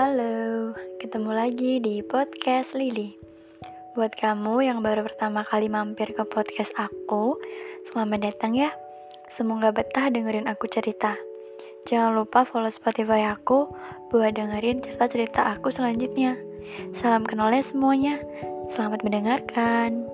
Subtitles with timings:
[0.00, 3.20] Halo, ketemu lagi di podcast Lili.
[3.92, 7.36] Buat kamu yang baru pertama kali mampir ke podcast aku,
[7.84, 8.72] selamat datang ya.
[9.28, 11.20] Semoga betah dengerin aku cerita.
[11.84, 13.68] Jangan lupa follow Spotify aku
[14.08, 16.40] buat dengerin cerita-cerita aku selanjutnya.
[16.96, 18.24] Salam kenalnya semuanya.
[18.72, 20.08] Selamat mendengarkan.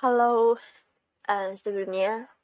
[0.00, 0.56] Halo,
[1.28, 2.39] uh, sebelumnya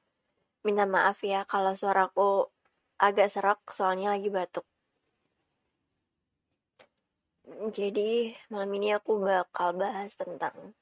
[0.66, 2.50] minta maaf ya kalau suaraku
[2.98, 4.66] agak serak soalnya lagi batuk.
[7.70, 10.74] Jadi malam ini aku bakal bahas tentang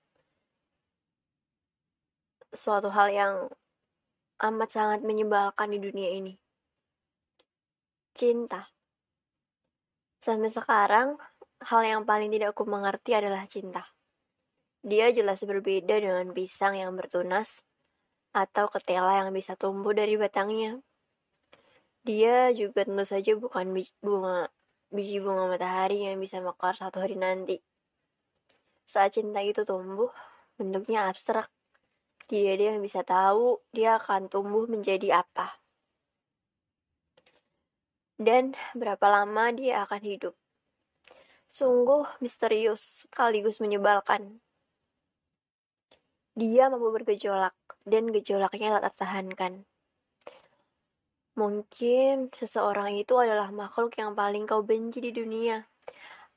[2.56, 3.34] suatu hal yang
[4.40, 6.32] amat sangat menyebalkan di dunia ini.
[8.16, 8.64] Cinta.
[10.24, 11.20] Sampai sekarang,
[11.68, 13.92] hal yang paling tidak aku mengerti adalah cinta.
[14.80, 17.60] Dia jelas berbeda dengan pisang yang bertunas
[18.34, 20.82] atau ketela yang bisa tumbuh dari batangnya.
[22.04, 24.52] Dia juga tentu saja bukan biji bunga,
[24.92, 27.62] biji bunga matahari yang bisa mekar satu hari nanti.
[28.84, 30.12] Saat cinta itu tumbuh,
[30.60, 31.48] bentuknya abstrak.
[32.28, 35.56] Tidak ada yang bisa tahu dia akan tumbuh menjadi apa.
[38.20, 40.34] Dan berapa lama dia akan hidup.
[41.48, 44.42] Sungguh misterius sekaligus menyebalkan.
[46.34, 47.54] Dia mampu bergejolak,
[47.84, 49.68] dan gejolaknya tak tertahankan.
[51.34, 55.66] Mungkin seseorang itu adalah makhluk yang paling kau benci di dunia,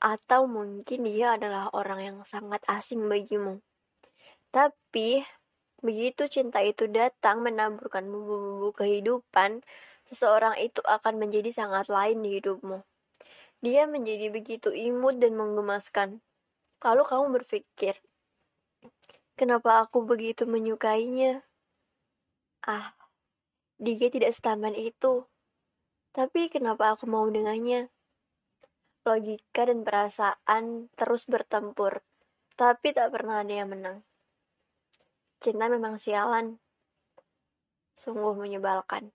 [0.02, 3.62] atau mungkin dia adalah orang yang sangat asing bagimu.
[4.50, 5.22] Tapi,
[5.86, 9.62] begitu cinta itu datang menaburkan bumbu-bumbu kehidupan,
[10.10, 12.82] seseorang itu akan menjadi sangat lain di hidupmu.
[13.62, 16.22] Dia menjadi begitu imut dan menggemaskan.
[16.82, 17.98] Lalu kamu berpikir,
[19.38, 21.46] Kenapa aku begitu menyukainya?
[22.66, 22.98] Ah,
[23.78, 25.30] dia tidak setampan itu.
[26.10, 27.94] Tapi kenapa aku mau dengannya?
[29.06, 32.02] Logika dan perasaan terus bertempur,
[32.58, 34.02] tapi tak pernah ada yang menang.
[35.38, 36.58] Cinta memang sialan.
[37.94, 39.14] Sungguh menyebalkan.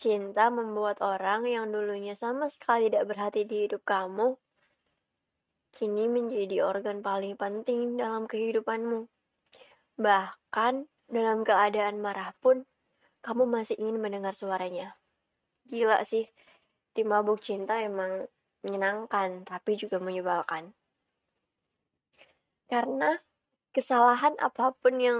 [0.00, 4.40] Cinta membuat orang yang dulunya sama sekali tidak berhati di hidup kamu
[5.70, 9.06] kini menjadi organ paling penting dalam kehidupanmu.
[10.00, 10.74] Bahkan
[11.10, 12.66] dalam keadaan marah pun,
[13.20, 14.96] kamu masih ingin mendengar suaranya.
[15.66, 16.30] Gila sih,
[16.94, 18.26] di mabuk cinta emang
[18.66, 20.74] menyenangkan, tapi juga menyebalkan.
[22.70, 23.18] Karena
[23.70, 25.18] kesalahan apa pun yang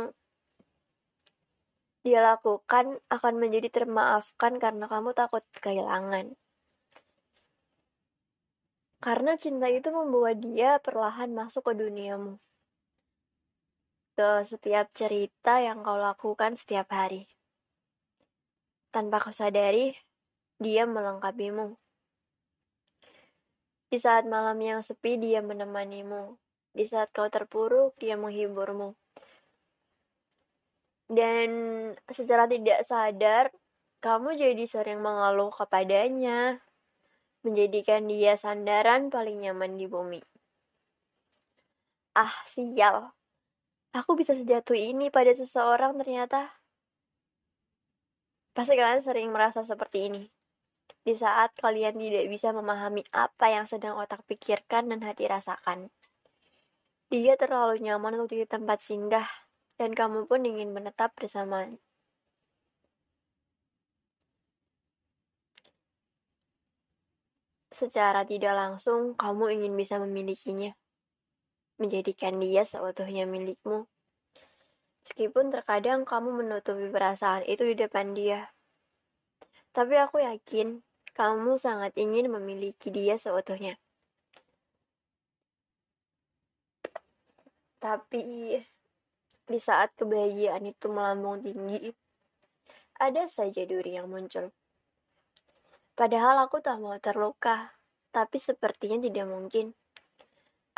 [2.00, 6.33] dia lakukan akan menjadi termaafkan karena kamu takut kehilangan.
[9.00, 12.37] Karena cinta itu membawa dia perlahan masuk ke duniamu.
[14.12, 17.25] Ke setiap cerita yang kau lakukan setiap hari.
[18.93, 19.97] Tanpa kau sadari,
[20.60, 21.81] dia melengkapimu.
[23.89, 26.37] Di saat malam yang sepi, dia menemanimu.
[26.77, 28.93] Di saat kau terpuruk, dia menghiburmu.
[31.09, 31.50] Dan
[32.12, 33.49] secara tidak sadar,
[34.05, 36.60] kamu jadi sering mengeluh kepadanya,
[37.41, 40.21] menjadikan dia sandaran paling nyaman di bumi.
[42.12, 43.15] Ah, sial.
[43.91, 46.61] Aku bisa sejatuh ini pada seseorang ternyata.
[48.55, 50.23] Pasti kalian sering merasa seperti ini.
[51.01, 55.89] Di saat kalian tidak bisa memahami apa yang sedang otak pikirkan dan hati rasakan.
[57.11, 59.27] Dia terlalu nyaman untuk di tempat singgah,
[59.81, 61.67] dan kamu pun ingin menetap bersama
[67.81, 70.77] Secara tidak langsung, kamu ingin bisa memilikinya,
[71.81, 73.89] menjadikan dia seutuhnya milikmu.
[75.01, 78.53] Meskipun terkadang kamu menutupi perasaan itu di depan dia.
[79.73, 80.85] Tapi aku yakin
[81.17, 83.81] kamu sangat ingin memiliki dia seutuhnya.
[87.81, 88.60] Tapi
[89.49, 91.97] di saat kebahagiaan itu melambung tinggi,
[93.01, 94.53] ada saja duri yang muncul.
[95.97, 97.79] Padahal aku tak mau terluka,
[98.10, 99.74] tapi sepertinya tidak mungkin.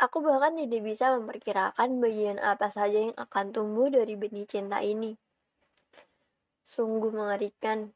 [0.01, 5.13] Aku bahkan tidak bisa memperkirakan bagian apa saja yang akan tumbuh dari benih cinta ini.
[6.65, 7.93] Sungguh mengerikan,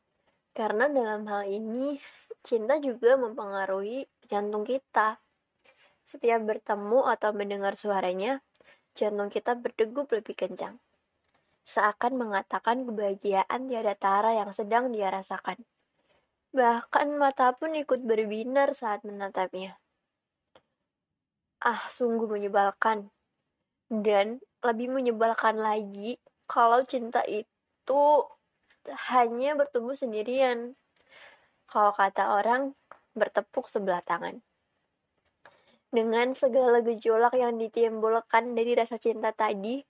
[0.54, 1.98] karena dalam hal ini
[2.46, 5.18] cinta juga mempengaruhi jantung kita.
[6.08, 8.40] Setiap bertemu atau mendengar suaranya,
[8.96, 10.80] jantung kita berdegup lebih kencang.
[11.68, 15.60] Seakan mengatakan kebahagiaan tiada tara yang sedang dia rasakan.
[16.58, 19.78] Bahkan mata pun ikut berbinar saat menatapnya.
[21.62, 23.14] Ah, sungguh menyebalkan.
[23.94, 26.18] Dan lebih menyebalkan lagi
[26.50, 28.02] kalau cinta itu
[29.14, 30.74] hanya bertumbuh sendirian.
[31.70, 32.74] Kalau kata orang,
[33.14, 34.42] bertepuk sebelah tangan.
[35.94, 39.86] Dengan segala gejolak yang ditimbulkan dari rasa cinta tadi,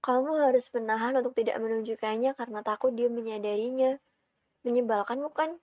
[0.00, 4.00] kamu harus menahan untuk tidak menunjukkannya karena takut dia menyadarinya.
[4.64, 5.60] Menyebalkan bukan?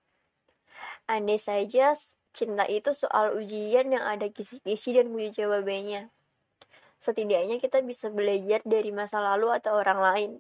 [1.08, 2.00] Andai saja
[2.34, 6.10] cinta itu soal ujian yang ada kisi-kisi dan uji jawabannya.
[7.04, 10.32] Setidaknya kita bisa belajar dari masa lalu atau orang lain.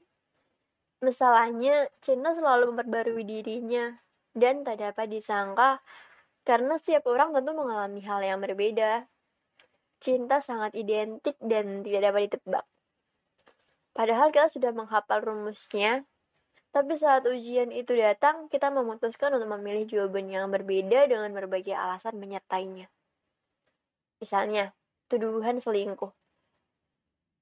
[1.04, 4.00] Masalahnya, cinta selalu memperbarui dirinya
[4.32, 5.84] dan tak dapat disangka
[6.48, 9.12] karena setiap orang tentu mengalami hal yang berbeda.
[10.00, 12.66] Cinta sangat identik dan tidak dapat ditebak.
[13.92, 16.08] Padahal kita sudah menghafal rumusnya,
[16.74, 22.18] tapi saat ujian itu datang, kita memutuskan untuk memilih jawaban yang berbeda dengan berbagai alasan
[22.18, 22.90] menyertainya.
[24.18, 24.74] Misalnya,
[25.06, 26.10] tuduhan selingkuh.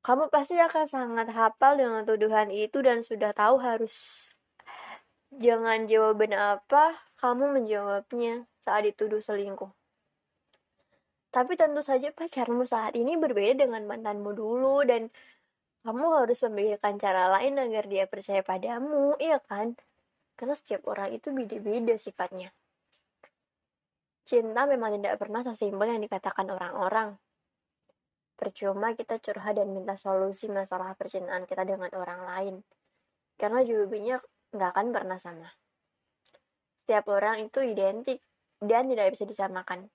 [0.04, 3.96] Kamu pasti akan sangat hafal dengan tuduhan itu dan sudah tahu harus
[5.32, 9.72] jangan jawaban apa kamu menjawabnya saat dituduh selingkuh.
[11.32, 15.08] Tapi tentu saja pacarmu saat ini berbeda dengan mantanmu dulu dan
[15.82, 19.74] kamu harus memikirkan cara lain agar dia percaya padamu, iya kan?
[20.38, 22.54] Karena setiap orang itu beda-beda sifatnya.
[24.22, 27.18] Cinta memang tidak pernah sesimpel yang dikatakan orang-orang.
[28.38, 32.56] Percuma kita curhat dan minta solusi masalah percintaan kita dengan orang lain.
[33.38, 34.18] Karena jawabannya
[34.54, 35.50] nggak akan pernah sama.
[36.78, 38.22] Setiap orang itu identik
[38.62, 39.90] dan tidak bisa disamakan.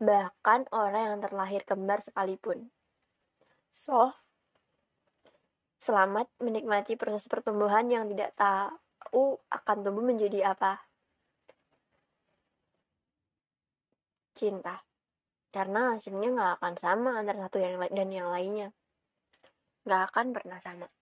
[0.00, 2.72] Bahkan orang yang terlahir kembar sekalipun.
[3.68, 4.16] So,
[5.80, 10.84] selamat menikmati proses pertumbuhan yang tidak tahu akan tumbuh menjadi apa.
[14.36, 14.84] Cinta.
[15.50, 18.68] Karena hasilnya nggak akan sama antara satu yang dan yang lainnya.
[19.88, 20.86] Nggak akan pernah sama